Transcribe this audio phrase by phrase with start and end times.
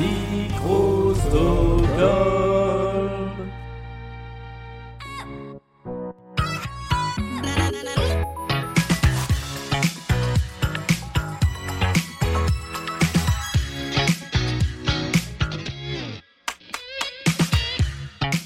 [0.00, 1.90] Microsoft.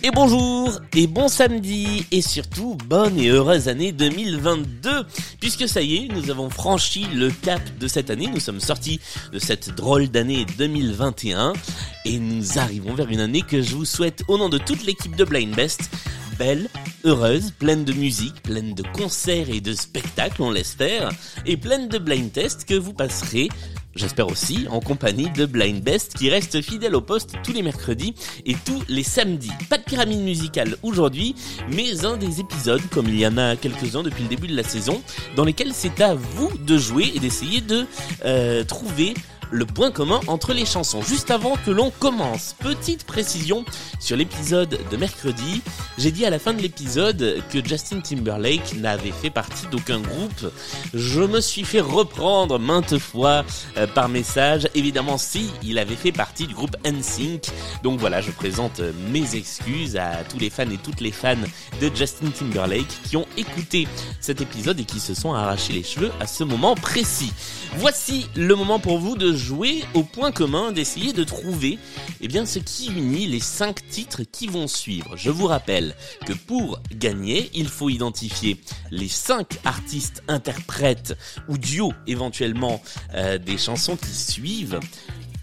[0.07, 5.07] Et bonjour, et bon samedi, et surtout bonne et heureuse année 2022,
[5.41, 9.01] puisque ça y est, nous avons franchi le cap de cette année, nous sommes sortis
[9.32, 11.55] de cette drôle d'année 2021,
[12.05, 15.16] et nous arrivons vers une année que je vous souhaite au nom de toute l'équipe
[15.16, 15.88] de Blind Best,
[16.39, 16.69] belle,
[17.05, 21.12] heureuse, pleine de musique, pleine de concerts et de spectacles, on l'espère,
[21.47, 23.48] et pleine de blind tests que vous passerez
[23.97, 28.15] J'espère aussi en compagnie de Blind Best qui reste fidèle au poste tous les mercredis
[28.45, 29.53] et tous les samedis.
[29.70, 31.34] Pas de pyramide musicale aujourd'hui,
[31.70, 34.65] mais un des épisodes, comme il y en a quelques-uns depuis le début de la
[34.65, 35.01] saison,
[35.37, 37.87] dans lesquels c'est à vous de jouer et d'essayer de
[38.25, 39.15] euh, trouver
[39.51, 41.03] le point commun entre les chansons.
[41.03, 43.64] Juste avant que l'on commence, petite précision
[44.01, 45.62] sur l'épisode de mercredi.
[45.98, 50.53] J'ai dit à la fin de l'épisode que Justin Timberlake n'avait fait partie d'aucun groupe.
[50.92, 53.45] Je me suis fait reprendre maintes fois
[53.77, 54.69] euh, par message.
[54.75, 57.47] Évidemment, si, il avait fait partie du groupe NSYNC.
[57.83, 61.34] Donc voilà, je présente euh, mes excuses à tous les fans et toutes les fans
[61.81, 63.86] de Justin Timberlake qui ont écouté
[64.20, 67.33] cet épisode et qui se sont arrachés les cheveux à ce moment précis.
[67.77, 71.78] Voici le moment pour vous de jouer au point commun, d'essayer de trouver
[72.23, 75.17] eh ce qui unit les cinq titres qui vont suivre.
[75.17, 75.95] Je vous rappelle
[76.27, 78.59] que pour gagner, il faut identifier
[78.91, 81.17] les cinq artistes, interprètes
[81.48, 82.83] ou duos éventuellement
[83.14, 84.81] euh, des chansons qui suivent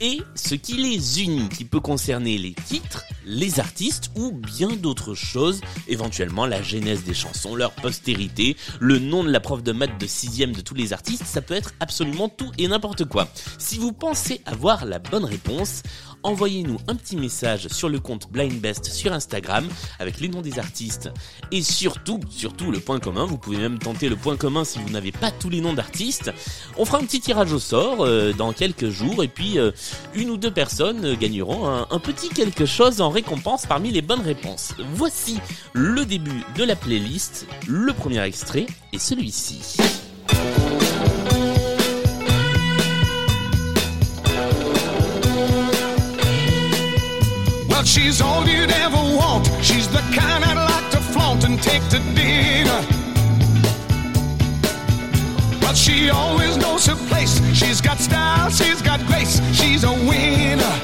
[0.02, 5.14] et ce qui les unit, qui peut concerner les titres, les artistes ou bien d'autres
[5.14, 10.00] choses, éventuellement la genèse des chansons, leur postérité, le nom de la prof de maths
[10.00, 13.28] de sixième de tous les artistes, ça peut être absolument tout et n'importe quoi.
[13.58, 15.84] Si vous pensez avoir la bonne réponse,
[16.24, 19.68] envoyez-nous un petit message sur le compte Blind Best sur Instagram
[20.00, 21.10] avec les noms des artistes
[21.52, 23.26] et surtout, surtout le point commun.
[23.26, 26.32] Vous pouvez même tenter le point commun si vous n'avez pas tous les noms d'artistes.
[26.78, 29.72] On fera un petit tirage au sort euh, dans quelques jours et puis euh,
[30.14, 34.22] une ou deux personnes gagneront un, un petit quelque chose en récompense parmi les bonnes
[34.22, 34.74] réponses.
[34.94, 35.40] Voici
[35.74, 39.78] le début de la playlist, le premier extrait est celui-ci.
[47.70, 49.50] Well, she's all you'd ever want.
[49.62, 52.82] She's the kind I'd like to flaunt and take to dinner.
[55.62, 57.40] But she always knows her place.
[57.54, 59.42] She's got style, she's got grace.
[59.54, 60.81] She's a winner.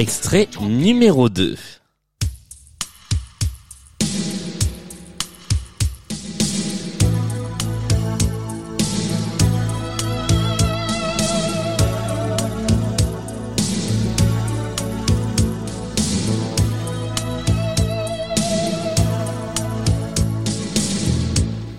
[0.00, 1.56] Extrait numéro 2.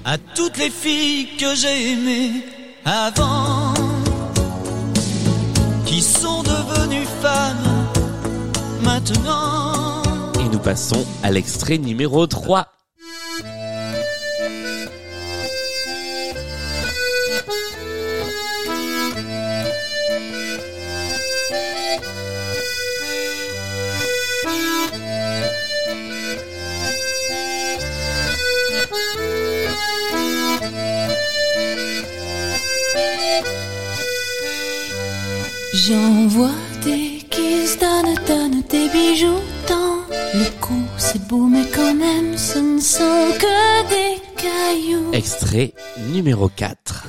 [0.05, 2.43] à toutes les filles que j'ai aimées
[2.85, 3.73] avant,
[5.88, 7.81] qui sont devenues femmes
[8.81, 10.02] maintenant.
[10.40, 12.68] Et nous passons à l'extrait numéro 3.
[35.74, 36.52] J'envoie
[37.81, 39.97] donne, donne des bijoux dans
[40.36, 40.81] le cou.
[40.97, 45.12] C'est beau, mais quand même, ce ne sont que des cailloux.
[45.14, 45.74] Extrait
[46.12, 47.08] numéro 4.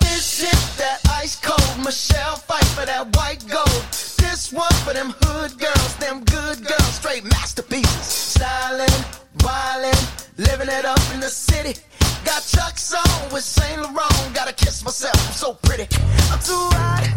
[0.00, 2.61] This is that ice cold Michelle fight?
[2.74, 3.82] For that white gold.
[4.18, 8.06] This one for them hood girls, them good girls, straight masterpieces.
[8.34, 8.98] Styling,
[9.38, 10.02] wildin',
[10.38, 11.78] living it up in the city.
[12.24, 14.34] Got Chuck's on with Saint Laurent.
[14.34, 15.86] Gotta kiss myself, I'm so pretty.
[16.30, 17.08] I'm too hot.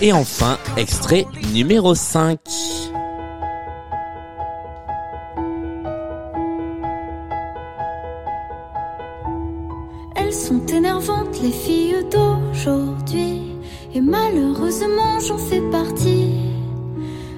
[0.00, 2.38] Et enfin, extrait numéro 5.
[10.16, 13.53] Elles sont énervantes, les filles d'aujourd'hui.
[13.94, 16.34] Et malheureusement, j'en fais partie.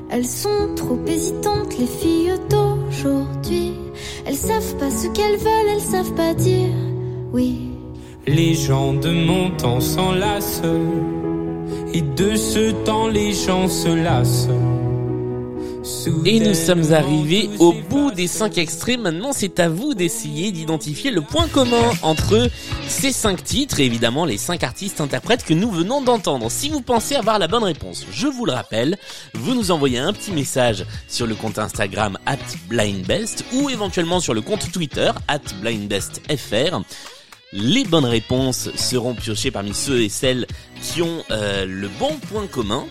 [0.09, 3.75] Elles sont trop hésitantes, les filles d'aujourd'hui.
[4.25, 6.73] Elles savent pas ce qu'elles veulent, elles savent pas dire
[7.33, 7.69] oui.
[8.27, 10.63] Les gens de mon temps s'enlacent.
[11.93, 14.49] Et de ce temps, les gens se lassent.
[16.25, 18.99] Et nous sommes arrivés au bout des cinq extraits.
[18.99, 22.49] Maintenant, c'est à vous d'essayer d'identifier le point commun entre
[22.89, 26.51] ces cinq titres et évidemment les cinq artistes interprètes que nous venons d'entendre.
[26.51, 28.99] Si vous pensez avoir la bonne réponse, je vous le rappelle,
[29.35, 32.37] vous nous envoyez un petit message sur le compte Instagram at
[32.69, 36.81] blindbest ou éventuellement sur le compte Twitter at blindbestfr.
[37.53, 40.47] Les bonnes réponses seront piochées parmi ceux et celles
[40.83, 42.85] qui ont euh, le bon point commun.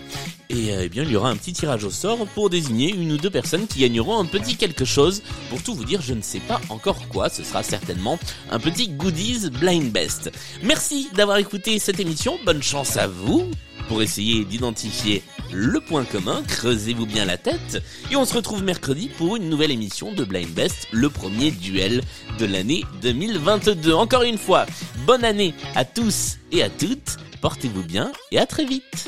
[0.48, 3.12] Et euh, eh bien, il y aura un petit tirage au sort pour désigner une
[3.12, 5.22] ou deux personnes qui gagneront un petit quelque chose.
[5.50, 7.28] Pour tout vous dire, je ne sais pas encore quoi.
[7.28, 8.18] Ce sera certainement
[8.50, 10.30] un petit goodies blind best.
[10.62, 12.38] Merci d'avoir écouté cette émission.
[12.44, 13.50] Bonne chance à vous
[13.88, 15.22] pour essayer d'identifier
[15.52, 16.42] le point commun.
[16.48, 17.82] Creusez-vous bien la tête.
[18.10, 22.02] Et on se retrouve mercredi pour une nouvelle émission de Blind Best, le premier duel
[22.38, 23.92] de l'année 2022.
[23.92, 24.66] Encore une fois,
[25.06, 27.16] bonne année à tous et à toutes.
[27.40, 29.06] Portez-vous bien et à très vite.